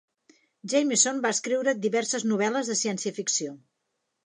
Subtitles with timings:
[0.71, 3.57] Jameson va escriure diverses novel.les de ciència ficció.